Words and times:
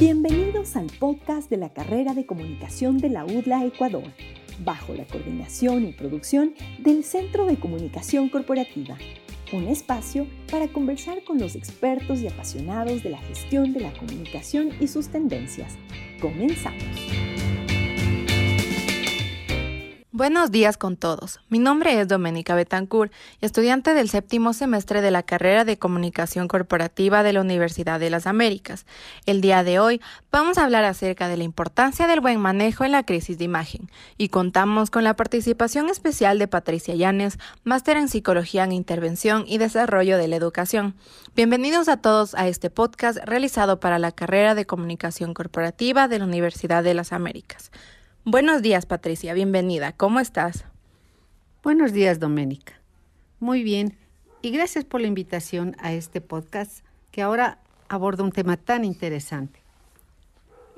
Bienvenidos 0.00 0.76
al 0.76 0.86
podcast 0.86 1.50
de 1.50 1.58
la 1.58 1.74
carrera 1.74 2.14
de 2.14 2.24
comunicación 2.24 2.96
de 2.96 3.10
la 3.10 3.26
UDLA 3.26 3.66
Ecuador, 3.66 4.04
bajo 4.64 4.94
la 4.94 5.04
coordinación 5.04 5.84
y 5.84 5.92
producción 5.92 6.54
del 6.78 7.04
Centro 7.04 7.44
de 7.44 7.58
Comunicación 7.58 8.30
Corporativa, 8.30 8.96
un 9.52 9.68
espacio 9.68 10.26
para 10.50 10.68
conversar 10.68 11.22
con 11.22 11.38
los 11.38 11.54
expertos 11.54 12.22
y 12.22 12.28
apasionados 12.28 13.02
de 13.02 13.10
la 13.10 13.18
gestión 13.18 13.74
de 13.74 13.80
la 13.80 13.92
comunicación 13.92 14.70
y 14.80 14.88
sus 14.88 15.08
tendencias. 15.08 15.76
Comenzamos. 16.18 17.29
Buenos 20.20 20.50
días 20.50 20.76
con 20.76 20.98
todos. 20.98 21.40
Mi 21.48 21.58
nombre 21.58 21.98
es 21.98 22.06
Doménica 22.06 22.54
Betancourt, 22.54 23.10
estudiante 23.40 23.94
del 23.94 24.10
séptimo 24.10 24.52
semestre 24.52 25.00
de 25.00 25.10
la 25.10 25.22
carrera 25.22 25.64
de 25.64 25.78
Comunicación 25.78 26.46
Corporativa 26.46 27.22
de 27.22 27.32
la 27.32 27.40
Universidad 27.40 27.98
de 27.98 28.10
las 28.10 28.26
Américas. 28.26 28.84
El 29.24 29.40
día 29.40 29.64
de 29.64 29.78
hoy 29.78 30.02
vamos 30.30 30.58
a 30.58 30.64
hablar 30.64 30.84
acerca 30.84 31.26
de 31.26 31.38
la 31.38 31.44
importancia 31.44 32.06
del 32.06 32.20
buen 32.20 32.38
manejo 32.38 32.84
en 32.84 32.92
la 32.92 33.02
crisis 33.06 33.38
de 33.38 33.44
imagen 33.44 33.90
y 34.18 34.28
contamos 34.28 34.90
con 34.90 35.04
la 35.04 35.16
participación 35.16 35.88
especial 35.88 36.38
de 36.38 36.48
Patricia 36.48 36.94
Llanes, 36.94 37.38
máster 37.64 37.96
en 37.96 38.08
Psicología 38.08 38.64
en 38.64 38.72
Intervención 38.72 39.44
y 39.46 39.56
Desarrollo 39.56 40.18
de 40.18 40.28
la 40.28 40.36
Educación. 40.36 40.96
Bienvenidos 41.34 41.88
a 41.88 41.96
todos 41.96 42.34
a 42.34 42.46
este 42.46 42.68
podcast 42.68 43.20
realizado 43.24 43.80
para 43.80 43.98
la 43.98 44.12
carrera 44.12 44.54
de 44.54 44.66
Comunicación 44.66 45.32
Corporativa 45.32 46.08
de 46.08 46.18
la 46.18 46.26
Universidad 46.26 46.84
de 46.84 46.92
las 46.92 47.14
Américas. 47.14 47.70
Buenos 48.26 48.60
días, 48.60 48.84
Patricia, 48.84 49.32
bienvenida. 49.32 49.92
¿Cómo 49.92 50.20
estás? 50.20 50.66
Buenos 51.62 51.94
días, 51.94 52.20
Doménica. 52.20 52.74
Muy 53.38 53.62
bien, 53.62 53.96
y 54.42 54.50
gracias 54.50 54.84
por 54.84 55.00
la 55.00 55.06
invitación 55.06 55.74
a 55.78 55.94
este 55.94 56.20
podcast 56.20 56.84
que 57.12 57.22
ahora 57.22 57.60
aborda 57.88 58.22
un 58.22 58.30
tema 58.30 58.58
tan 58.58 58.84
interesante. 58.84 59.59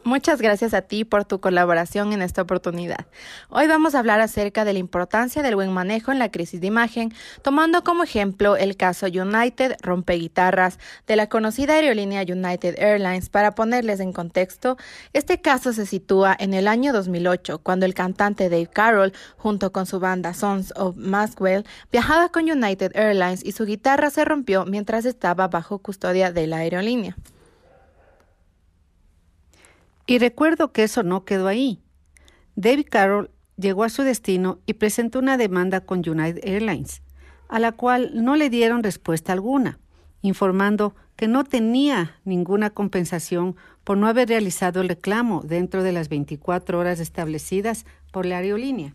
Muchas 0.04 0.42
gracias 0.42 0.74
a 0.74 0.82
ti 0.82 1.04
por 1.04 1.24
tu 1.24 1.40
colaboración 1.40 2.12
en 2.12 2.22
esta 2.22 2.42
oportunidad. 2.42 3.06
Hoy 3.50 3.68
vamos 3.68 3.94
a 3.94 4.00
hablar 4.00 4.20
acerca 4.20 4.64
de 4.64 4.72
la 4.72 4.80
importancia 4.80 5.44
del 5.44 5.54
buen 5.54 5.70
manejo 5.70 6.10
en 6.10 6.18
la 6.18 6.28
crisis 6.28 6.60
de 6.60 6.66
imagen, 6.66 7.14
tomando 7.42 7.84
como 7.84 8.02
ejemplo 8.02 8.56
el 8.56 8.76
caso 8.76 9.06
United 9.06 9.76
Rompeguitarras 9.80 10.80
de 11.06 11.14
la 11.14 11.28
conocida 11.28 11.74
aerolínea 11.74 12.22
United 12.22 12.74
Airlines. 12.78 13.28
Para 13.28 13.54
ponerles 13.54 14.00
en 14.00 14.12
contexto, 14.12 14.76
este 15.12 15.40
caso 15.40 15.72
se 15.72 15.86
sitúa 15.86 16.36
en 16.36 16.52
el 16.52 16.66
año 16.66 16.92
2008, 16.92 17.60
cuando 17.60 17.86
el 17.86 17.94
cantante 17.94 18.48
Dave 18.48 18.66
Carroll, 18.66 19.12
junto 19.36 19.70
con 19.70 19.86
su 19.86 20.00
banda 20.00 20.34
Sons 20.34 20.72
of 20.74 20.96
Maxwell, 20.96 21.64
viajaba 21.92 22.28
con 22.30 22.50
United 22.50 22.90
Airlines 22.96 23.44
y 23.44 23.52
su 23.52 23.66
guitarra 23.66 24.10
se 24.10 24.24
rompió 24.24 24.64
mientras 24.64 25.04
estaba 25.04 25.46
bajo 25.46 25.78
custodia 25.78 26.32
de 26.32 26.48
la 26.48 26.56
aerolínea. 26.56 27.16
Y 30.12 30.18
recuerdo 30.18 30.72
que 30.72 30.82
eso 30.82 31.02
no 31.02 31.24
quedó 31.24 31.48
ahí. 31.48 31.80
David 32.54 32.88
Carroll 32.90 33.30
llegó 33.56 33.82
a 33.82 33.88
su 33.88 34.02
destino 34.02 34.58
y 34.66 34.74
presentó 34.74 35.18
una 35.18 35.38
demanda 35.38 35.80
con 35.86 36.06
United 36.06 36.46
Airlines, 36.46 37.00
a 37.48 37.58
la 37.58 37.72
cual 37.72 38.10
no 38.22 38.36
le 38.36 38.50
dieron 38.50 38.82
respuesta 38.82 39.32
alguna, 39.32 39.78
informando 40.20 40.94
que 41.16 41.28
no 41.28 41.44
tenía 41.44 42.20
ninguna 42.26 42.68
compensación 42.68 43.56
por 43.84 43.96
no 43.96 44.06
haber 44.06 44.28
realizado 44.28 44.82
el 44.82 44.90
reclamo 44.90 45.40
dentro 45.46 45.82
de 45.82 45.92
las 45.92 46.10
24 46.10 46.78
horas 46.78 47.00
establecidas 47.00 47.86
por 48.12 48.26
la 48.26 48.36
aerolínea. 48.36 48.94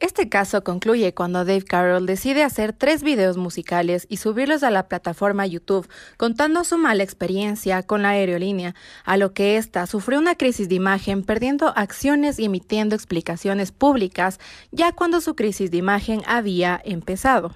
Este 0.00 0.28
caso 0.28 0.62
concluye 0.62 1.12
cuando 1.12 1.44
Dave 1.44 1.64
Carroll 1.64 2.06
decide 2.06 2.44
hacer 2.44 2.72
tres 2.72 3.02
videos 3.02 3.36
musicales 3.36 4.06
y 4.08 4.18
subirlos 4.18 4.62
a 4.62 4.70
la 4.70 4.86
plataforma 4.86 5.44
YouTube, 5.44 5.88
contando 6.16 6.62
su 6.62 6.78
mala 6.78 7.02
experiencia 7.02 7.82
con 7.82 8.02
la 8.02 8.10
aerolínea, 8.10 8.76
a 9.04 9.16
lo 9.16 9.32
que 9.32 9.56
ésta 9.56 9.88
sufrió 9.88 10.20
una 10.20 10.36
crisis 10.36 10.68
de 10.68 10.76
imagen, 10.76 11.24
perdiendo 11.24 11.72
acciones 11.76 12.38
y 12.38 12.44
emitiendo 12.44 12.94
explicaciones 12.94 13.72
públicas, 13.72 14.38
ya 14.70 14.92
cuando 14.92 15.20
su 15.20 15.34
crisis 15.34 15.72
de 15.72 15.78
imagen 15.78 16.22
había 16.26 16.80
empezado. 16.84 17.52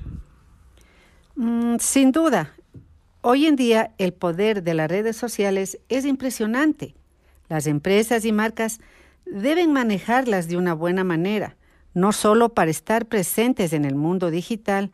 Mm, 1.36 1.76
sin 1.78 2.10
duda, 2.10 2.54
hoy 3.20 3.46
en 3.46 3.54
día 3.54 3.92
el 3.98 4.12
poder 4.12 4.64
de 4.64 4.74
las 4.74 4.90
redes 4.90 5.16
sociales 5.16 5.78
es 5.88 6.04
impresionante. 6.04 6.96
Las 7.48 7.68
empresas 7.68 8.24
y 8.24 8.32
marcas 8.32 8.80
deben 9.26 9.72
manejarlas 9.72 10.48
de 10.48 10.56
una 10.56 10.74
buena 10.74 11.04
manera 11.04 11.56
no 11.94 12.12
solo 12.12 12.50
para 12.50 12.70
estar 12.70 13.06
presentes 13.06 13.72
en 13.72 13.84
el 13.84 13.94
mundo 13.94 14.30
digital, 14.30 14.90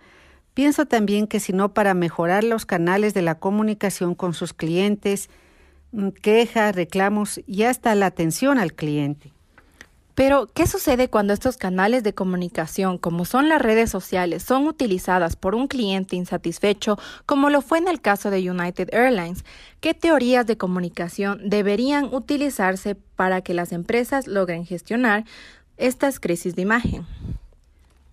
pienso 0.54 0.86
también 0.86 1.26
que 1.26 1.40
sino 1.40 1.72
para 1.74 1.94
mejorar 1.94 2.44
los 2.44 2.66
canales 2.66 3.14
de 3.14 3.22
la 3.22 3.36
comunicación 3.36 4.14
con 4.14 4.34
sus 4.34 4.52
clientes, 4.52 5.30
mm, 5.92 6.08
quejas, 6.08 6.74
reclamos 6.74 7.40
y 7.46 7.62
hasta 7.62 7.94
la 7.94 8.06
atención 8.06 8.58
al 8.58 8.72
cliente. 8.72 9.32
Pero, 10.18 10.48
¿qué 10.52 10.66
sucede 10.66 11.08
cuando 11.08 11.32
estos 11.32 11.58
canales 11.58 12.02
de 12.02 12.12
comunicación, 12.12 12.98
como 12.98 13.24
son 13.24 13.48
las 13.48 13.62
redes 13.62 13.88
sociales, 13.88 14.42
son 14.42 14.66
utilizadas 14.66 15.36
por 15.36 15.54
un 15.54 15.68
cliente 15.68 16.16
insatisfecho, 16.16 16.98
como 17.24 17.50
lo 17.50 17.62
fue 17.62 17.78
en 17.78 17.86
el 17.86 18.00
caso 18.00 18.28
de 18.28 18.50
United 18.50 18.92
Airlines? 18.92 19.44
¿Qué 19.80 19.94
teorías 19.94 20.44
de 20.44 20.56
comunicación 20.56 21.48
deberían 21.48 22.12
utilizarse 22.12 22.96
para 22.96 23.42
que 23.42 23.54
las 23.54 23.70
empresas 23.70 24.26
logren 24.26 24.66
gestionar 24.66 25.24
estas 25.78 26.20
crisis 26.20 26.54
de 26.54 26.62
imagen? 26.62 27.06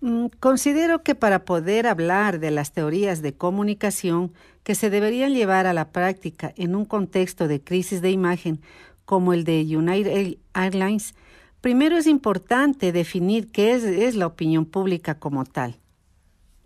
Mm, 0.00 0.26
considero 0.40 1.02
que 1.02 1.14
para 1.14 1.44
poder 1.44 1.86
hablar 1.86 2.38
de 2.38 2.50
las 2.50 2.72
teorías 2.72 3.22
de 3.22 3.34
comunicación 3.34 4.32
que 4.62 4.74
se 4.74 4.90
deberían 4.90 5.32
llevar 5.32 5.66
a 5.66 5.72
la 5.72 5.88
práctica 5.88 6.52
en 6.56 6.74
un 6.74 6.84
contexto 6.84 7.48
de 7.48 7.60
crisis 7.60 8.02
de 8.02 8.10
imagen 8.10 8.60
como 9.04 9.32
el 9.32 9.44
de 9.44 9.62
United 9.62 10.36
Airlines, 10.54 11.14
primero 11.60 11.96
es 11.96 12.06
importante 12.06 12.92
definir 12.92 13.50
qué 13.50 13.74
es, 13.74 13.84
es 13.84 14.16
la 14.16 14.26
opinión 14.26 14.66
pública 14.66 15.16
como 15.16 15.44
tal. 15.44 15.76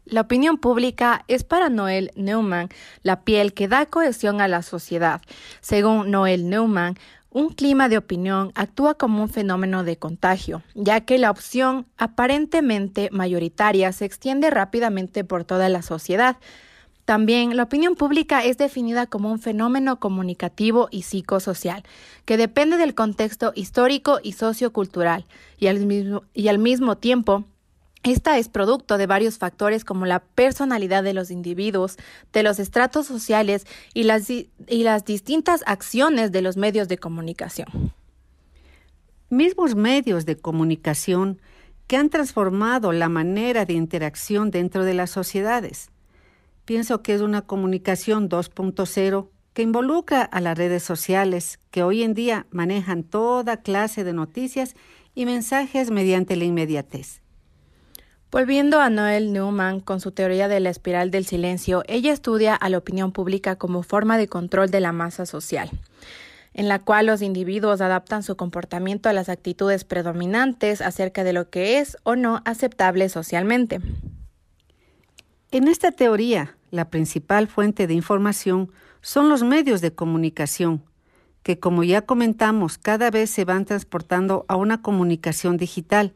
La 0.07 0.23
opinión 0.23 0.59
pública 0.59 1.25
es 1.29 1.45
para 1.45 1.69
Noel 1.69 2.11
Neumann 2.17 2.69
la 3.03 3.21
piel 3.21 3.55
que 3.55 3.69
da 3.69 3.87
cohesión 3.87 4.41
a 4.41 4.49
la 4.49 4.63
sociedad. 4.63 5.23
Según 5.61 6.11
Noel 6.11 6.49
Neumann, 6.49 6.99
un 7.31 7.51
clima 7.51 7.89
de 7.89 7.97
opinión 7.97 8.51
actúa 8.55 8.95
como 8.95 9.23
un 9.23 9.29
fenómeno 9.29 9.85
de 9.85 9.97
contagio, 9.97 10.63
ya 10.75 11.01
que 11.03 11.19
la 11.19 11.31
opción 11.31 11.87
aparentemente 11.97 13.09
mayoritaria 13.13 13.93
se 13.93 14.05
extiende 14.05 14.51
rápidamente 14.51 15.23
por 15.25 15.45
toda 15.45 15.69
la 15.69 15.83
sociedad. 15.83 16.37
También 17.05 17.57
la 17.57 17.65
opinión 17.65 17.95
pública 17.95 18.45
es 18.45 18.59
definida 18.59 19.07
como 19.07 19.31
un 19.31 19.39
fenómeno 19.39 20.01
comunicativo 20.01 20.89
y 20.91 21.03
psicosocial, 21.03 21.85
que 22.25 22.37
depende 22.37 22.77
del 22.77 22.95
contexto 22.95 23.53
histórico 23.55 24.19
y 24.23 24.33
sociocultural, 24.33 25.25
y 25.59 25.69
al 25.69 25.87
mismo, 25.87 26.25
y 26.35 26.49
al 26.49 26.59
mismo 26.59 26.97
tiempo 26.99 27.45
esta 28.03 28.39
es 28.39 28.49
producto 28.49 28.97
de 28.97 29.07
varios 29.07 29.37
factores 29.37 29.85
como 29.85 30.07
la 30.07 30.21
personalidad 30.21 31.05
de 31.05 31.13
los 31.13 31.31
individuos, 31.31 31.99
de 32.33 32.43
los 32.43 32.59
estratos 32.59 33.07
sociales 33.07 33.67
y 33.93 34.05
las, 34.05 34.31
y 34.31 34.49
las 34.69 35.05
distintas 35.05 35.63
acciones 35.67 36.33
de 36.33 36.41
los 36.41 36.57
medios 36.57 36.89
de 36.89 36.97
comunicación. 36.97 37.93
Mismos 39.29 39.75
medios 39.75 40.25
de 40.25 40.37
comunicación 40.37 41.41
que 41.87 41.97
han 41.97 42.09
transformado 42.09 42.93
la 42.93 43.09
manera 43.09 43.67
de 43.67 43.75
interacción 43.75 44.51
dentro 44.51 44.85
de 44.85 44.95
las 44.95 45.11
sociedades. 45.11 45.91
Pienso 46.65 47.03
que 47.03 47.15
es 47.15 47.21
una 47.21 47.43
comunicación 47.43 48.31
2.0 48.31 49.29
que 49.53 49.63
involucra 49.63 50.23
a 50.23 50.41
las 50.41 50.57
redes 50.57 50.83
sociales 50.83 51.59
que 51.71 51.83
hoy 51.83 52.03
en 52.03 52.15
día 52.15 52.47
manejan 52.51 53.03
toda 53.03 53.59
clase 53.59 54.05
de 54.05 54.13
noticias 54.13 54.75
y 55.15 55.27
mensajes 55.27 55.91
mediante 55.91 56.37
la 56.37 56.45
inmediatez. 56.45 57.20
Volviendo 58.31 58.81
a 58.81 58.91
Noel 58.91 59.33
Newman 59.33 59.81
con 59.81 60.01
su 60.01 60.13
teoría 60.13 60.47
de 60.47 60.61
la 60.61 60.71
espiral 60.71 61.11
del 61.11 61.27
silencio, 61.27 61.83
ella 61.89 62.13
estudia 62.13 62.55
a 62.55 62.69
la 62.69 62.79
opinión 62.79 63.11
pública 63.11 63.57
como 63.57 63.83
forma 63.83 64.19
de 64.19 64.29
control 64.29 64.71
de 64.71 64.79
la 64.79 64.93
masa 64.93 65.27
social, 65.27 65.69
en 66.55 66.69
la 66.69 66.79
cual 66.79 67.07
los 67.07 67.23
individuos 67.23 67.81
adaptan 67.81 68.23
su 68.23 68.37
comportamiento 68.37 69.09
a 69.09 69.13
las 69.13 69.29
actitudes 69.29 69.83
predominantes 69.83 70.81
acerca 70.81 71.25
de 71.25 71.33
lo 71.33 71.51
que 71.51 71.81
es 71.81 71.97
o 72.05 72.15
no 72.15 72.41
aceptable 72.45 73.09
socialmente. 73.09 73.81
En 75.51 75.67
esta 75.67 75.91
teoría, 75.91 76.57
la 76.71 76.89
principal 76.89 77.49
fuente 77.49 77.89
de 77.89 77.95
información 77.95 78.71
son 79.01 79.29
los 79.29 79.43
medios 79.43 79.81
de 79.81 79.93
comunicación, 79.93 80.85
que 81.43 81.59
como 81.59 81.83
ya 81.83 82.03
comentamos, 82.03 82.79
cada 82.79 83.11
vez 83.11 83.29
se 83.29 83.45
van 83.45 83.65
transportando 83.65 84.45
a 84.47 84.55
una 84.55 84.83
comunicación 84.83 85.57
digital 85.57 86.15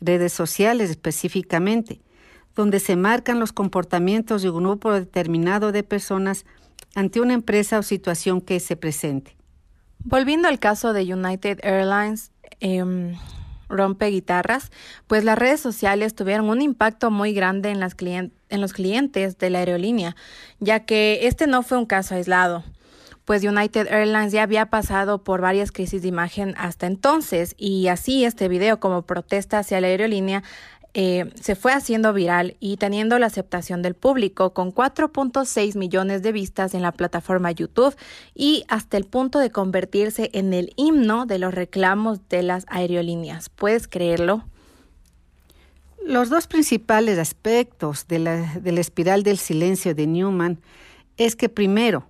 redes 0.00 0.32
sociales 0.32 0.90
específicamente, 0.90 2.00
donde 2.54 2.80
se 2.80 2.96
marcan 2.96 3.38
los 3.38 3.52
comportamientos 3.52 4.42
de 4.42 4.50
un 4.50 4.64
grupo 4.64 4.92
determinado 4.92 5.72
de 5.72 5.82
personas 5.82 6.44
ante 6.94 7.20
una 7.20 7.34
empresa 7.34 7.78
o 7.78 7.82
situación 7.82 8.40
que 8.40 8.60
se 8.60 8.76
presente. 8.76 9.36
Volviendo 9.98 10.48
al 10.48 10.58
caso 10.58 10.92
de 10.92 11.12
United 11.12 11.58
Airlines, 11.62 12.30
eh, 12.60 13.14
rompe 13.68 14.06
guitarras, 14.06 14.70
pues 15.06 15.24
las 15.24 15.38
redes 15.38 15.60
sociales 15.60 16.14
tuvieron 16.14 16.48
un 16.48 16.62
impacto 16.62 17.10
muy 17.10 17.32
grande 17.32 17.70
en 17.70 17.80
los 18.60 18.72
clientes 18.72 19.38
de 19.38 19.50
la 19.50 19.58
aerolínea, 19.58 20.16
ya 20.60 20.80
que 20.80 21.26
este 21.26 21.46
no 21.46 21.62
fue 21.62 21.78
un 21.78 21.86
caso 21.86 22.14
aislado 22.14 22.64
pues 23.26 23.44
United 23.44 23.88
Airlines 23.90 24.32
ya 24.32 24.44
había 24.44 24.66
pasado 24.66 25.22
por 25.22 25.42
varias 25.42 25.72
crisis 25.72 26.00
de 26.00 26.08
imagen 26.08 26.54
hasta 26.56 26.86
entonces 26.86 27.54
y 27.58 27.88
así 27.88 28.24
este 28.24 28.48
video 28.48 28.80
como 28.80 29.02
protesta 29.02 29.58
hacia 29.58 29.80
la 29.80 29.88
aerolínea 29.88 30.42
eh, 30.98 31.30
se 31.38 31.56
fue 31.56 31.74
haciendo 31.74 32.14
viral 32.14 32.56
y 32.58 32.78
teniendo 32.78 33.18
la 33.18 33.26
aceptación 33.26 33.82
del 33.82 33.94
público 33.94 34.54
con 34.54 34.72
4.6 34.72 35.76
millones 35.76 36.22
de 36.22 36.32
vistas 36.32 36.72
en 36.72 36.80
la 36.80 36.92
plataforma 36.92 37.50
YouTube 37.50 37.94
y 38.34 38.64
hasta 38.68 38.96
el 38.96 39.04
punto 39.04 39.38
de 39.38 39.50
convertirse 39.50 40.30
en 40.32 40.54
el 40.54 40.72
himno 40.76 41.26
de 41.26 41.38
los 41.38 41.52
reclamos 41.52 42.26
de 42.30 42.42
las 42.42 42.64
aerolíneas. 42.68 43.50
¿Puedes 43.50 43.88
creerlo? 43.88 44.46
Los 46.02 46.30
dos 46.30 46.46
principales 46.46 47.18
aspectos 47.18 48.06
de 48.08 48.20
la, 48.20 48.54
de 48.54 48.72
la 48.72 48.80
espiral 48.80 49.22
del 49.22 49.36
silencio 49.36 49.94
de 49.94 50.06
Newman 50.06 50.60
es 51.18 51.36
que 51.36 51.50
primero, 51.50 52.08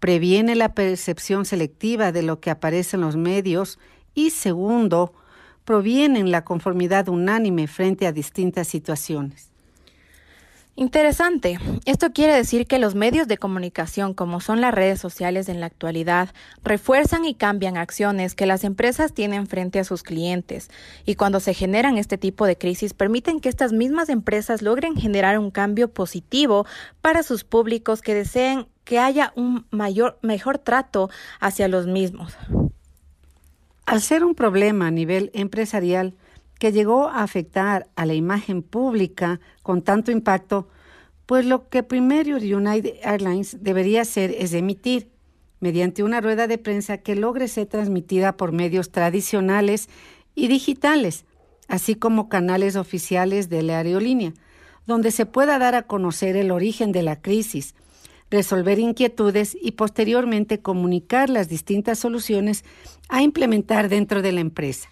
previene 0.00 0.54
la 0.54 0.74
percepción 0.74 1.44
selectiva 1.44 2.12
de 2.12 2.22
lo 2.22 2.40
que 2.40 2.50
aparece 2.50 2.96
en 2.96 3.02
los 3.02 3.16
medios 3.16 3.78
y 4.14 4.30
segundo, 4.30 5.12
provienen 5.64 6.30
la 6.30 6.44
conformidad 6.44 7.08
unánime 7.08 7.66
frente 7.66 8.06
a 8.06 8.12
distintas 8.12 8.68
situaciones. 8.68 9.50
Interesante. 10.78 11.58
Esto 11.86 12.12
quiere 12.12 12.32
decir 12.32 12.68
que 12.68 12.78
los 12.78 12.94
medios 12.94 13.26
de 13.26 13.36
comunicación, 13.36 14.14
como 14.14 14.40
son 14.40 14.60
las 14.60 14.72
redes 14.72 15.00
sociales 15.00 15.48
en 15.48 15.58
la 15.58 15.66
actualidad, 15.66 16.28
refuerzan 16.62 17.24
y 17.24 17.34
cambian 17.34 17.76
acciones 17.76 18.36
que 18.36 18.46
las 18.46 18.62
empresas 18.62 19.12
tienen 19.12 19.48
frente 19.48 19.80
a 19.80 19.84
sus 19.84 20.04
clientes. 20.04 20.70
Y 21.04 21.16
cuando 21.16 21.40
se 21.40 21.52
generan 21.52 21.98
este 21.98 22.16
tipo 22.16 22.46
de 22.46 22.56
crisis, 22.56 22.94
permiten 22.94 23.40
que 23.40 23.48
estas 23.48 23.72
mismas 23.72 24.08
empresas 24.08 24.62
logren 24.62 24.94
generar 24.94 25.40
un 25.40 25.50
cambio 25.50 25.88
positivo 25.92 26.64
para 27.00 27.24
sus 27.24 27.42
públicos 27.42 28.00
que 28.00 28.14
deseen 28.14 28.68
que 28.88 28.98
haya 28.98 29.34
un 29.36 29.66
mayor, 29.70 30.18
mejor 30.22 30.56
trato 30.56 31.10
hacia 31.40 31.68
los 31.68 31.86
mismos. 31.86 32.38
Al 33.84 34.00
ser 34.00 34.24
un 34.24 34.34
problema 34.34 34.86
a 34.86 34.90
nivel 34.90 35.30
empresarial 35.34 36.14
que 36.58 36.72
llegó 36.72 37.08
a 37.08 37.22
afectar 37.22 37.86
a 37.96 38.06
la 38.06 38.14
imagen 38.14 38.62
pública 38.62 39.40
con 39.62 39.82
tanto 39.82 40.10
impacto, 40.10 40.68
pues 41.26 41.44
lo 41.44 41.68
que 41.68 41.82
primero 41.82 42.38
United 42.38 42.94
Airlines 43.02 43.58
debería 43.60 44.00
hacer 44.00 44.30
es 44.30 44.54
emitir, 44.54 45.10
mediante 45.60 46.02
una 46.02 46.22
rueda 46.22 46.46
de 46.46 46.56
prensa 46.56 46.96
que 46.96 47.14
logre 47.14 47.46
ser 47.48 47.66
transmitida 47.66 48.38
por 48.38 48.52
medios 48.52 48.90
tradicionales 48.90 49.90
y 50.34 50.48
digitales, 50.48 51.26
así 51.66 51.94
como 51.94 52.30
canales 52.30 52.74
oficiales 52.74 53.50
de 53.50 53.62
la 53.64 53.80
aerolínea, 53.80 54.32
donde 54.86 55.10
se 55.10 55.26
pueda 55.26 55.58
dar 55.58 55.74
a 55.74 55.82
conocer 55.82 56.36
el 56.36 56.50
origen 56.50 56.90
de 56.90 57.02
la 57.02 57.20
crisis, 57.20 57.74
resolver 58.30 58.78
inquietudes 58.78 59.56
y 59.60 59.72
posteriormente 59.72 60.60
comunicar 60.60 61.30
las 61.30 61.48
distintas 61.48 61.98
soluciones 61.98 62.64
a 63.08 63.22
implementar 63.22 63.88
dentro 63.88 64.22
de 64.22 64.32
la 64.32 64.40
empresa. 64.40 64.88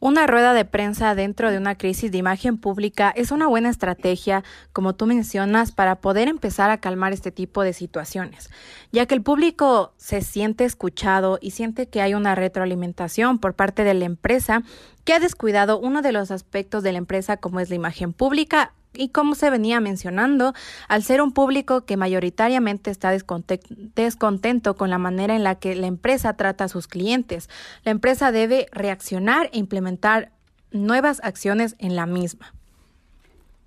Una 0.00 0.28
rueda 0.28 0.52
de 0.52 0.64
prensa 0.64 1.16
dentro 1.16 1.50
de 1.50 1.58
una 1.58 1.76
crisis 1.76 2.12
de 2.12 2.18
imagen 2.18 2.56
pública 2.56 3.12
es 3.16 3.32
una 3.32 3.48
buena 3.48 3.68
estrategia, 3.68 4.44
como 4.72 4.94
tú 4.94 5.06
mencionas, 5.06 5.72
para 5.72 5.96
poder 5.96 6.28
empezar 6.28 6.70
a 6.70 6.78
calmar 6.78 7.12
este 7.12 7.32
tipo 7.32 7.64
de 7.64 7.72
situaciones, 7.72 8.48
ya 8.92 9.06
que 9.06 9.16
el 9.16 9.22
público 9.22 9.94
se 9.96 10.20
siente 10.20 10.64
escuchado 10.64 11.40
y 11.42 11.50
siente 11.50 11.88
que 11.88 12.00
hay 12.00 12.14
una 12.14 12.36
retroalimentación 12.36 13.40
por 13.40 13.54
parte 13.54 13.82
de 13.82 13.94
la 13.94 14.04
empresa 14.04 14.62
que 15.02 15.14
ha 15.14 15.18
descuidado 15.18 15.80
uno 15.80 16.00
de 16.00 16.12
los 16.12 16.30
aspectos 16.30 16.84
de 16.84 16.92
la 16.92 16.98
empresa 16.98 17.36
como 17.36 17.58
es 17.58 17.68
la 17.68 17.74
imagen 17.74 18.12
pública 18.12 18.74
y 18.94 19.10
como 19.10 19.34
se 19.34 19.50
venía 19.50 19.80
mencionando, 19.80 20.54
al 20.88 21.02
ser 21.02 21.22
un 21.22 21.32
público 21.32 21.84
que 21.84 21.96
mayoritariamente 21.96 22.90
está 22.90 23.10
descontento 23.10 24.76
con 24.76 24.90
la 24.90 24.98
manera 24.98 25.36
en 25.36 25.44
la 25.44 25.56
que 25.56 25.74
la 25.74 25.86
empresa 25.86 26.34
trata 26.34 26.64
a 26.64 26.68
sus 26.68 26.88
clientes, 26.88 27.48
la 27.84 27.92
empresa 27.92 28.32
debe 28.32 28.66
reaccionar 28.72 29.50
e 29.52 29.58
implementar 29.58 30.32
nuevas 30.70 31.20
acciones 31.22 31.76
en 31.78 31.96
la 31.96 32.06
misma. 32.06 32.54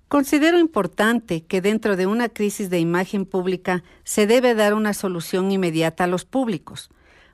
Considero 0.08 0.58
importante 0.58 1.42
que 1.42 1.62
dentro 1.62 1.96
de 1.96 2.06
una 2.06 2.28
crisis 2.28 2.68
de 2.68 2.78
imagen 2.78 3.24
pública 3.24 3.82
se 4.04 4.26
debe 4.26 4.54
dar 4.54 4.74
una 4.74 4.92
solución 4.92 5.50
inmediata 5.50 6.04
a 6.04 6.06
los 6.06 6.26
públicos, 6.26 6.90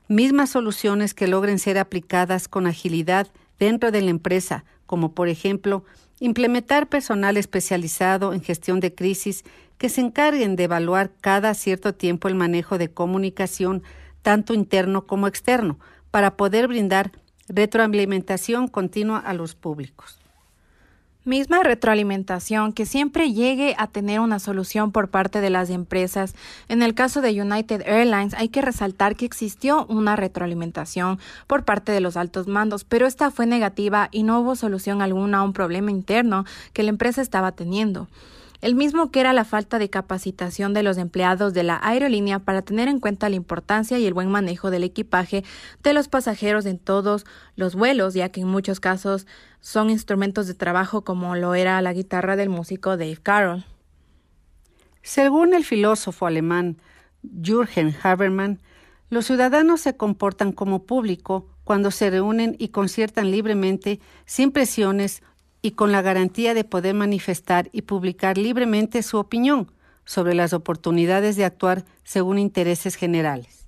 mismas 0.07 0.51
soluciones 0.51 1.13
que 1.13 1.27
logren 1.27 1.59
ser 1.59 1.77
aplicadas 1.77 2.47
con 2.47 2.67
agilidad 2.67 3.27
dentro 3.59 3.91
de 3.91 4.01
la 4.01 4.11
empresa, 4.11 4.63
como 4.85 5.13
por 5.13 5.27
ejemplo 5.27 5.83
Implementar 6.19 6.87
personal 6.87 7.37
especializado 7.37 8.33
en 8.33 8.41
gestión 8.41 8.79
de 8.79 8.93
crisis 8.93 9.43
que 9.77 9.89
se 9.89 10.01
encarguen 10.01 10.55
de 10.55 10.65
evaluar 10.65 11.11
cada 11.21 11.53
cierto 11.53 11.93
tiempo 11.93 12.27
el 12.27 12.35
manejo 12.35 12.77
de 12.77 12.91
comunicación, 12.91 13.83
tanto 14.21 14.53
interno 14.53 15.07
como 15.07 15.27
externo, 15.27 15.79
para 16.11 16.35
poder 16.35 16.67
brindar 16.67 17.11
retroalimentación 17.47 18.67
continua 18.67 19.19
a 19.19 19.33
los 19.33 19.55
públicos 19.55 20.18
misma 21.25 21.63
retroalimentación 21.63 22.71
que 22.71 22.85
siempre 22.85 23.33
llegue 23.33 23.75
a 23.77 23.87
tener 23.87 24.19
una 24.19 24.39
solución 24.39 24.91
por 24.91 25.09
parte 25.09 25.41
de 25.41 25.49
las 25.49 25.69
empresas. 25.69 26.33
En 26.69 26.81
el 26.81 26.93
caso 26.93 27.21
de 27.21 27.41
United 27.41 27.81
Airlines 27.85 28.33
hay 28.33 28.49
que 28.49 28.61
resaltar 28.61 29.15
que 29.15 29.25
existió 29.25 29.85
una 29.87 30.15
retroalimentación 30.15 31.19
por 31.45 31.65
parte 31.65 31.91
de 31.91 31.99
los 31.99 32.17
altos 32.17 32.47
mandos, 32.47 32.83
pero 32.83 33.05
esta 33.05 33.31
fue 33.31 33.45
negativa 33.45 34.09
y 34.11 34.23
no 34.23 34.39
hubo 34.39 34.55
solución 34.55 35.01
alguna 35.01 35.39
a 35.39 35.43
un 35.43 35.53
problema 35.53 35.91
interno 35.91 36.45
que 36.73 36.83
la 36.83 36.89
empresa 36.89 37.21
estaba 37.21 37.51
teniendo 37.51 38.07
el 38.61 38.75
mismo 38.75 39.09
que 39.11 39.21
era 39.21 39.33
la 39.33 39.45
falta 39.45 39.79
de 39.79 39.89
capacitación 39.89 40.73
de 40.73 40.83
los 40.83 40.97
empleados 40.97 41.53
de 41.53 41.63
la 41.63 41.79
aerolínea 41.81 42.39
para 42.39 42.61
tener 42.61 42.87
en 42.87 42.99
cuenta 42.99 43.29
la 43.29 43.35
importancia 43.35 43.97
y 43.99 44.05
el 44.05 44.13
buen 44.13 44.29
manejo 44.29 44.69
del 44.69 44.83
equipaje 44.83 45.43
de 45.81 45.93
los 45.93 46.07
pasajeros 46.07 46.65
en 46.65 46.77
todos 46.77 47.25
los 47.55 47.75
vuelos, 47.75 48.13
ya 48.13 48.29
que 48.29 48.41
en 48.41 48.47
muchos 48.47 48.79
casos 48.79 49.27
son 49.61 49.89
instrumentos 49.89 50.47
de 50.47 50.55
trabajo 50.55 51.03
como 51.03 51.35
lo 51.35 51.55
era 51.55 51.81
la 51.81 51.93
guitarra 51.93 52.35
del 52.35 52.49
músico 52.49 52.97
Dave 52.97 53.19
Carroll. 53.21 53.63
Según 55.01 55.53
el 55.53 55.63
filósofo 55.63 56.27
alemán 56.27 56.77
Jürgen 57.23 57.95
Habermann, 58.03 58.59
los 59.09 59.25
ciudadanos 59.25 59.81
se 59.81 59.95
comportan 59.97 60.51
como 60.51 60.83
público 60.83 61.47
cuando 61.63 61.91
se 61.91 62.09
reúnen 62.09 62.55
y 62.59 62.69
conciertan 62.69 63.31
libremente, 63.31 63.99
sin 64.25 64.51
presiones 64.51 65.23
y 65.61 65.71
con 65.71 65.91
la 65.91 66.01
garantía 66.01 66.53
de 66.53 66.63
poder 66.63 66.93
manifestar 66.95 67.69
y 67.71 67.83
publicar 67.83 68.37
libremente 68.37 69.03
su 69.03 69.17
opinión 69.17 69.71
sobre 70.05 70.33
las 70.33 70.53
oportunidades 70.53 71.35
de 71.35 71.45
actuar 71.45 71.85
según 72.03 72.39
intereses 72.39 72.95
generales. 72.95 73.59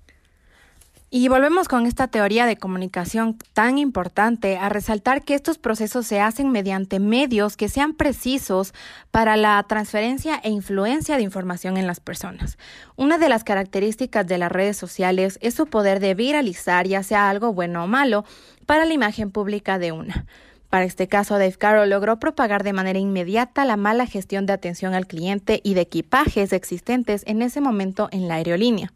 Y 1.14 1.28
volvemos 1.28 1.68
con 1.68 1.84
esta 1.84 2.08
teoría 2.08 2.46
de 2.46 2.56
comunicación 2.56 3.36
tan 3.52 3.76
importante 3.76 4.56
a 4.56 4.70
resaltar 4.70 5.22
que 5.22 5.34
estos 5.34 5.58
procesos 5.58 6.06
se 6.06 6.20
hacen 6.20 6.50
mediante 6.50 7.00
medios 7.00 7.58
que 7.58 7.68
sean 7.68 7.92
precisos 7.92 8.72
para 9.10 9.36
la 9.36 9.62
transferencia 9.68 10.40
e 10.42 10.48
influencia 10.48 11.18
de 11.18 11.22
información 11.22 11.76
en 11.76 11.86
las 11.86 12.00
personas. 12.00 12.56
Una 12.96 13.18
de 13.18 13.28
las 13.28 13.44
características 13.44 14.26
de 14.26 14.38
las 14.38 14.50
redes 14.50 14.78
sociales 14.78 15.38
es 15.42 15.52
su 15.52 15.66
poder 15.66 16.00
de 16.00 16.14
viralizar, 16.14 16.88
ya 16.88 17.02
sea 17.02 17.28
algo 17.28 17.52
bueno 17.52 17.84
o 17.84 17.86
malo, 17.86 18.24
para 18.64 18.86
la 18.86 18.94
imagen 18.94 19.30
pública 19.30 19.78
de 19.78 19.92
una. 19.92 20.24
Para 20.72 20.86
este 20.86 21.06
caso, 21.06 21.34
Dave 21.34 21.52
Carroll 21.52 21.90
logró 21.90 22.18
propagar 22.18 22.64
de 22.64 22.72
manera 22.72 22.98
inmediata 22.98 23.66
la 23.66 23.76
mala 23.76 24.06
gestión 24.06 24.46
de 24.46 24.54
atención 24.54 24.94
al 24.94 25.06
cliente 25.06 25.60
y 25.62 25.74
de 25.74 25.82
equipajes 25.82 26.54
existentes 26.54 27.24
en 27.26 27.42
ese 27.42 27.60
momento 27.60 28.08
en 28.10 28.26
la 28.26 28.36
aerolínea. 28.36 28.90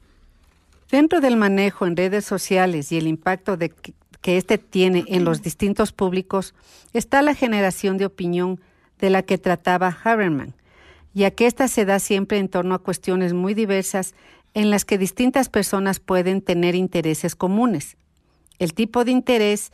Dentro 0.91 1.21
del 1.21 1.37
manejo 1.37 1.87
en 1.87 1.95
redes 1.95 2.25
sociales 2.25 2.93
y 2.93 2.97
el 2.97 3.07
impacto 3.07 3.59
de 3.59 3.69
que, 3.69 3.93
que 4.23 4.39
éste 4.39 4.57
tiene 4.57 5.05
en 5.09 5.27
los 5.27 5.43
distintos 5.43 5.93
públicos 5.93 6.55
está 6.95 7.21
la 7.21 7.35
generación 7.35 7.99
de 7.99 8.07
opinión 8.07 8.59
de 8.99 9.11
la 9.11 9.23
que 9.23 9.37
trataba 9.37 9.99
Haberman, 10.03 10.55
ya 11.13 11.31
que 11.31 11.47
ésta 11.47 11.69
se 11.69 11.85
da 11.85 11.99
siempre 11.99 12.39
en 12.39 12.49
torno 12.49 12.75
a 12.75 12.79
cuestiones 12.79 13.35
muy 13.35 13.53
diversas 13.53 14.15
en 14.55 14.71
las 14.71 14.87
que 14.87 14.97
distintas 14.97 15.51
personas 15.51 16.01
pueden 16.01 16.41
tener 16.41 16.75
intereses 16.75 17.37
comunes. 17.37 17.99
El 18.59 18.73
tipo 18.73 19.05
de 19.05 19.11
interés 19.11 19.73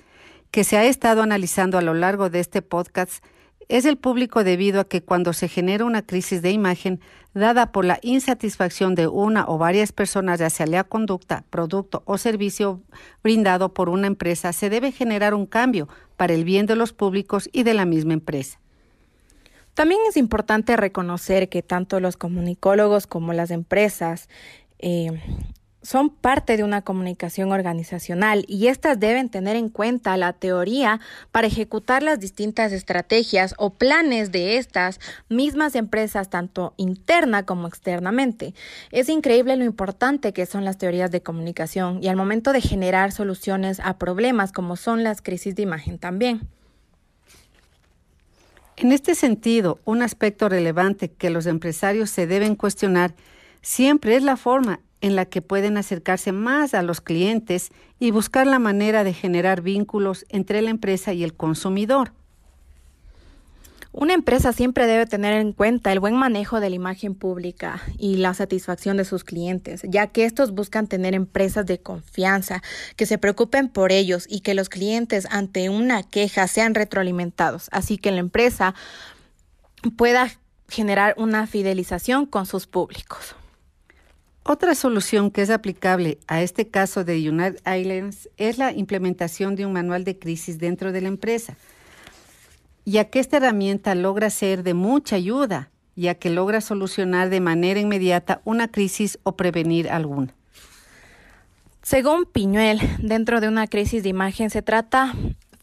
que 0.52 0.64
se 0.64 0.76
ha 0.76 0.85
estado 0.85 1.23
analizando 1.23 1.78
a 1.78 1.82
lo 1.82 1.94
largo 1.94 2.30
de 2.30 2.38
este 2.38 2.61
podcast 2.61 3.25
es 3.68 3.87
el 3.87 3.97
público 3.97 4.44
debido 4.44 4.80
a 4.80 4.85
que 4.85 5.02
cuando 5.02 5.32
se 5.32 5.49
genera 5.49 5.87
una 5.87 6.02
crisis 6.02 6.42
de 6.42 6.50
imagen 6.50 7.00
dada 7.32 7.73
por 7.73 7.87
la 7.87 7.99
insatisfacción 8.02 8.94
de 8.94 9.06
una 9.06 9.47
o 9.49 9.56
varias 9.56 9.92
personas 9.92 10.40
sea 10.52 10.66
la 10.66 10.85
conducta, 10.85 11.44
producto 11.49 12.02
o 12.04 12.18
servicio 12.18 12.82
brindado 13.23 13.73
por 13.73 13.88
una 13.88 14.09
empresa, 14.09 14.52
se 14.52 14.68
debe 14.68 14.92
generar 14.92 15.32
un 15.32 15.47
cambio 15.47 15.88
para 16.18 16.35
el 16.35 16.44
bien 16.44 16.66
de 16.66 16.76
los 16.76 16.92
públicos 16.92 17.49
y 17.50 17.62
de 17.62 17.73
la 17.73 17.87
misma 17.87 18.12
empresa. 18.12 18.61
También 19.73 20.02
es 20.06 20.18
importante 20.18 20.76
reconocer 20.76 21.49
que 21.49 21.62
tanto 21.62 21.99
los 21.99 22.18
comunicólogos 22.18 23.06
como 23.06 23.32
las 23.32 23.50
empresas 23.50 24.28
eh, 24.80 25.18
son 25.82 26.10
parte 26.10 26.56
de 26.56 26.64
una 26.64 26.82
comunicación 26.82 27.52
organizacional 27.52 28.44
y 28.48 28.68
éstas 28.68 28.98
deben 28.98 29.28
tener 29.28 29.56
en 29.56 29.68
cuenta 29.68 30.16
la 30.16 30.32
teoría 30.32 31.00
para 31.32 31.48
ejecutar 31.48 32.02
las 32.02 32.20
distintas 32.20 32.72
estrategias 32.72 33.54
o 33.58 33.70
planes 33.70 34.30
de 34.30 34.56
estas 34.56 35.00
mismas 35.28 35.74
empresas, 35.74 36.30
tanto 36.30 36.74
interna 36.76 37.44
como 37.44 37.66
externamente. 37.66 38.54
Es 38.92 39.08
increíble 39.08 39.56
lo 39.56 39.64
importante 39.64 40.32
que 40.32 40.46
son 40.46 40.64
las 40.64 40.78
teorías 40.78 41.10
de 41.10 41.22
comunicación 41.22 42.02
y 42.02 42.08
al 42.08 42.16
momento 42.16 42.52
de 42.52 42.60
generar 42.60 43.12
soluciones 43.12 43.80
a 43.80 43.98
problemas 43.98 44.52
como 44.52 44.76
son 44.76 45.02
las 45.02 45.20
crisis 45.20 45.56
de 45.56 45.62
imagen 45.62 45.98
también. 45.98 46.48
En 48.76 48.90
este 48.90 49.14
sentido, 49.14 49.78
un 49.84 50.02
aspecto 50.02 50.48
relevante 50.48 51.10
que 51.10 51.30
los 51.30 51.46
empresarios 51.46 52.10
se 52.10 52.26
deben 52.26 52.56
cuestionar 52.56 53.14
siempre 53.60 54.16
es 54.16 54.22
la 54.22 54.36
forma 54.36 54.80
en 55.02 55.16
la 55.16 55.26
que 55.26 55.42
pueden 55.42 55.76
acercarse 55.76 56.32
más 56.32 56.73
a 56.73 56.82
los 56.82 57.02
clientes 57.02 57.71
y 57.99 58.12
buscar 58.12 58.47
la 58.47 58.59
manera 58.59 59.04
de 59.04 59.12
generar 59.12 59.61
vínculos 59.61 60.25
entre 60.30 60.62
la 60.62 60.71
empresa 60.71 61.12
y 61.12 61.25
el 61.25 61.35
consumidor. 61.35 62.12
Una 63.94 64.14
empresa 64.14 64.54
siempre 64.54 64.87
debe 64.87 65.04
tener 65.04 65.35
en 65.35 65.52
cuenta 65.52 65.92
el 65.92 66.00
buen 66.00 66.14
manejo 66.14 66.61
de 66.61 66.71
la 66.71 66.76
imagen 66.76 67.14
pública 67.14 67.82
y 67.99 68.16
la 68.16 68.32
satisfacción 68.32 68.97
de 68.97 69.04
sus 69.04 69.23
clientes, 69.23 69.82
ya 69.87 70.06
que 70.06 70.25
estos 70.25 70.52
buscan 70.52 70.87
tener 70.87 71.12
empresas 71.12 71.66
de 71.66 71.78
confianza, 71.78 72.62
que 72.97 73.04
se 73.04 73.18
preocupen 73.18 73.68
por 73.68 73.92
ellos 73.92 74.25
y 74.30 74.40
que 74.40 74.54
los 74.54 74.71
clientes 74.71 75.26
ante 75.30 75.68
una 75.68 76.04
queja 76.04 76.49
sean 76.49 76.75
retroalimentados, 76.75 77.68
así 77.71 77.99
que 77.99 78.12
la 78.12 78.21
empresa 78.21 78.75
pueda 79.99 80.30
generar 80.68 81.14
una 81.18 81.47
fidelización 81.47 82.25
con 82.25 82.47
sus 82.47 82.66
públicos. 82.66 83.37
Otra 84.44 84.75
solución 84.75 85.30
que 85.30 85.42
es 85.42 85.50
aplicable 85.50 86.18
a 86.26 86.42
este 86.42 86.66
caso 86.66 87.04
de 87.04 87.28
United 87.30 87.61
Islands 87.64 88.28
es 88.38 88.58
la 88.58 88.72
implementación 88.72 89.54
de 89.54 89.66
un 89.66 89.72
manual 89.72 90.02
de 90.02 90.18
crisis 90.18 90.58
dentro 90.58 90.90
de 90.90 91.00
la 91.00 91.08
empresa, 91.08 91.56
ya 92.84 93.04
que 93.04 93.20
esta 93.20 93.37
herramienta 93.37 93.94
logra 93.94 94.30
ser 94.30 94.64
de 94.64 94.75
mucha 94.75 95.14
ayuda, 95.14 95.70
ya 95.94 96.16
que 96.16 96.28
logra 96.28 96.61
solucionar 96.61 97.30
de 97.30 97.40
manera 97.40 97.78
inmediata 97.78 98.40
una 98.44 98.66
crisis 98.66 99.20
o 99.22 99.37
prevenir 99.37 99.88
alguna. 99.88 100.34
Según 101.82 102.25
Piñuel, 102.25 102.80
dentro 102.99 103.40
de 103.40 103.46
una 103.46 103.68
crisis 103.68 104.02
de 104.02 104.08
imagen 104.08 104.50
se 104.50 104.62
trata 104.62 105.14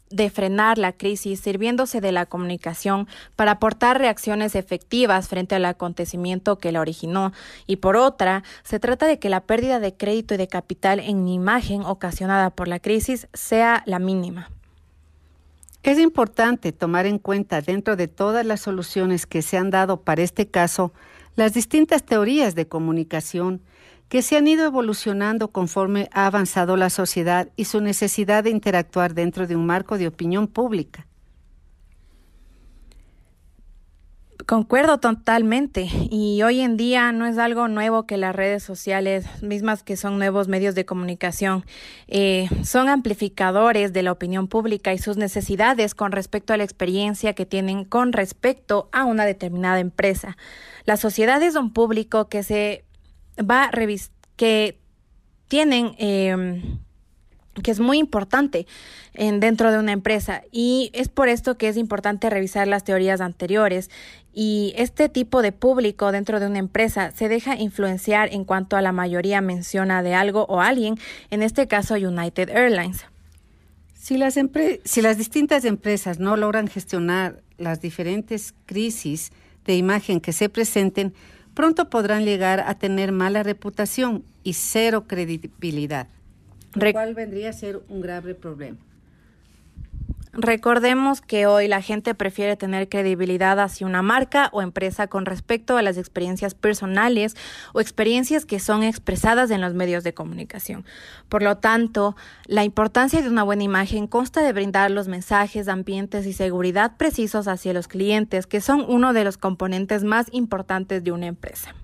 de 0.09 0.29
frenar 0.29 0.77
la 0.77 0.91
crisis 0.91 1.39
sirviéndose 1.39 2.01
de 2.01 2.11
la 2.11 2.25
comunicación 2.25 3.07
para 3.35 3.51
aportar 3.51 3.99
reacciones 3.99 4.55
efectivas 4.55 5.27
frente 5.27 5.55
al 5.55 5.65
acontecimiento 5.65 6.57
que 6.57 6.71
la 6.71 6.81
originó 6.81 7.31
y 7.67 7.77
por 7.77 7.95
otra, 7.95 8.43
se 8.63 8.79
trata 8.79 9.05
de 9.05 9.19
que 9.19 9.29
la 9.29 9.41
pérdida 9.41 9.79
de 9.79 9.93
crédito 9.93 10.33
y 10.33 10.37
de 10.37 10.47
capital 10.47 10.99
en 10.99 11.27
imagen 11.27 11.83
ocasionada 11.83 12.49
por 12.49 12.67
la 12.67 12.79
crisis 12.79 13.27
sea 13.33 13.83
la 13.85 13.99
mínima. 13.99 14.49
Es 15.83 15.97
importante 15.97 16.71
tomar 16.73 17.05
en 17.05 17.19
cuenta 17.19 17.61
dentro 17.61 17.95
de 17.95 18.07
todas 18.07 18.45
las 18.45 18.61
soluciones 18.61 19.25
que 19.25 19.41
se 19.41 19.57
han 19.57 19.69
dado 19.69 20.01
para 20.01 20.23
este 20.23 20.47
caso 20.47 20.91
las 21.35 21.53
distintas 21.53 22.03
teorías 22.03 22.53
de 22.53 22.67
comunicación 22.67 23.61
que 24.09 24.23
se 24.23 24.37
han 24.37 24.47
ido 24.47 24.65
evolucionando 24.65 25.49
conforme 25.49 26.09
ha 26.11 26.25
avanzado 26.25 26.75
la 26.75 26.89
sociedad 26.89 27.47
y 27.55 27.65
su 27.65 27.79
necesidad 27.79 28.43
de 28.43 28.49
interactuar 28.49 29.13
dentro 29.13 29.47
de 29.47 29.55
un 29.55 29.65
marco 29.65 29.97
de 29.97 30.07
opinión 30.07 30.47
pública. 30.47 31.05
Concuerdo 34.47 34.99
totalmente 34.99 35.87
y 36.09 36.41
hoy 36.41 36.61
en 36.61 36.75
día 36.75 37.11
no 37.11 37.27
es 37.27 37.37
algo 37.37 37.67
nuevo 37.67 38.07
que 38.07 38.17
las 38.17 38.35
redes 38.35 38.63
sociales, 38.63 39.27
mismas 39.43 39.83
que 39.83 39.95
son 39.95 40.17
nuevos 40.17 40.47
medios 40.47 40.73
de 40.73 40.85
comunicación, 40.85 41.63
eh, 42.07 42.49
son 42.63 42.89
amplificadores 42.89 43.93
de 43.93 44.01
la 44.01 44.11
opinión 44.11 44.47
pública 44.47 44.91
y 44.91 44.97
sus 44.97 45.17
necesidades 45.17 45.93
con 45.93 46.11
respecto 46.11 46.51
a 46.51 46.57
la 46.57 46.63
experiencia 46.63 47.33
que 47.33 47.45
tienen 47.45 47.85
con 47.85 48.11
respecto 48.11 48.89
a 48.91 49.05
una 49.05 49.27
determinada 49.27 49.81
empresa. 49.81 50.35
La 50.85 50.97
sociedad 50.97 51.43
es 51.43 51.55
un 51.55 51.71
público 51.71 52.27
que 52.27 52.41
se 52.41 52.85
va 53.39 53.65
a 53.65 53.71
que 54.35 54.77
tienen... 55.47 55.95
Eh, 55.97 56.61
que 57.61 57.71
es 57.71 57.79
muy 57.79 57.97
importante 57.97 58.67
en, 59.13 59.39
dentro 59.39 59.71
de 59.71 59.79
una 59.79 59.91
empresa. 59.91 60.43
Y 60.51 60.91
es 60.93 61.09
por 61.09 61.29
esto 61.29 61.57
que 61.57 61.67
es 61.67 61.77
importante 61.77 62.29
revisar 62.29 62.67
las 62.67 62.83
teorías 62.83 63.21
anteriores. 63.21 63.89
Y 64.33 64.73
este 64.77 65.09
tipo 65.09 65.41
de 65.41 65.51
público 65.51 66.11
dentro 66.11 66.39
de 66.39 66.47
una 66.47 66.59
empresa 66.59 67.11
se 67.11 67.27
deja 67.27 67.55
influenciar 67.55 68.33
en 68.33 68.45
cuanto 68.45 68.77
a 68.77 68.81
la 68.81 68.91
mayoría 68.91 69.41
menciona 69.41 70.03
de 70.03 70.13
algo 70.13 70.45
o 70.45 70.61
alguien, 70.61 70.97
en 71.31 71.43
este 71.43 71.67
caso 71.67 71.95
United 71.95 72.49
Airlines. 72.49 73.05
Si 73.93 74.17
las, 74.17 74.39
si 74.85 75.01
las 75.01 75.17
distintas 75.17 75.65
empresas 75.65 76.19
no 76.19 76.37
logran 76.37 76.67
gestionar 76.67 77.41
las 77.57 77.81
diferentes 77.81 78.53
crisis 78.65 79.31
de 79.65 79.75
imagen 79.75 80.21
que 80.21 80.31
se 80.31 80.47
presenten, 80.47 81.13
pronto 81.59 81.89
podrán 81.89 82.23
llegar 82.23 82.61
a 82.61 82.75
tener 82.75 83.11
mala 83.11 83.43
reputación 83.43 84.23
y 84.43 84.53
cero 84.53 85.07
credibilidad 85.07 86.07
lo 86.73 86.91
cual 86.93 87.15
vendría 87.15 87.49
a 87.49 87.53
ser 87.53 87.81
un 87.89 87.99
grave 87.99 88.33
problema. 88.33 88.77
Recordemos 90.41 91.19
que 91.19 91.47
hoy 91.47 91.67
la 91.67 91.81
gente 91.81 92.15
prefiere 92.15 92.55
tener 92.55 92.87
credibilidad 92.87 93.59
hacia 93.59 93.85
una 93.85 94.01
marca 94.01 94.47
o 94.53 94.61
empresa 94.61 95.07
con 95.07 95.25
respecto 95.25 95.75
a 95.75 95.81
las 95.81 95.97
experiencias 95.97 96.53
personales 96.53 97.35
o 97.73 97.81
experiencias 97.81 98.45
que 98.45 98.61
son 98.61 98.83
expresadas 98.83 99.51
en 99.51 99.59
los 99.59 99.73
medios 99.73 100.05
de 100.05 100.13
comunicación. 100.13 100.85
Por 101.27 101.43
lo 101.43 101.57
tanto, 101.57 102.15
la 102.45 102.63
importancia 102.63 103.21
de 103.21 103.27
una 103.27 103.43
buena 103.43 103.63
imagen 103.63 104.07
consta 104.07 104.41
de 104.41 104.53
brindar 104.53 104.91
los 104.91 105.09
mensajes, 105.09 105.67
ambientes 105.67 106.25
y 106.25 106.31
seguridad 106.31 106.95
precisos 106.95 107.49
hacia 107.49 107.73
los 107.73 107.89
clientes, 107.89 108.47
que 108.47 108.61
son 108.61 108.85
uno 108.87 109.11
de 109.11 109.25
los 109.25 109.37
componentes 109.37 110.05
más 110.05 110.27
importantes 110.31 111.03
de 111.03 111.11
una 111.11 111.27
empresa. 111.27 111.75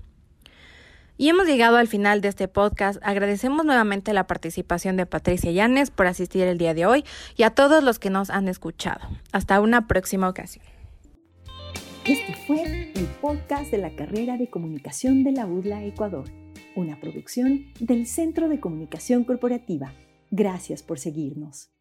Y 1.18 1.28
hemos 1.28 1.46
llegado 1.46 1.76
al 1.76 1.88
final 1.88 2.20
de 2.20 2.28
este 2.28 2.46
podcast. 2.46 2.98
Agradecemos 3.02 3.64
nuevamente 3.64 4.12
la 4.12 4.26
participación 4.26 4.96
de 4.96 5.06
Patricia 5.06 5.50
Llanes 5.50 5.90
por 5.90 6.06
asistir 6.06 6.42
el 6.42 6.58
día 6.58 6.74
de 6.74 6.86
hoy 6.86 7.04
y 7.36 7.44
a 7.44 7.50
todos 7.50 7.82
los 7.82 7.98
que 7.98 8.10
nos 8.10 8.30
han 8.30 8.48
escuchado. 8.48 9.00
Hasta 9.32 9.60
una 9.60 9.86
próxima 9.86 10.28
ocasión. 10.28 10.64
Este 12.04 12.34
fue 12.46 12.92
el 12.94 13.06
podcast 13.20 13.70
de 13.70 13.78
la 13.78 13.96
carrera 13.96 14.36
de 14.36 14.48
comunicación 14.48 15.24
de 15.24 15.32
la 15.32 15.46
UDLA 15.46 15.84
Ecuador, 15.84 16.30
una 16.76 17.00
producción 17.00 17.66
del 17.80 18.06
Centro 18.06 18.48
de 18.48 18.60
Comunicación 18.60 19.24
Corporativa. 19.24 19.92
Gracias 20.30 20.82
por 20.82 20.98
seguirnos. 20.98 21.75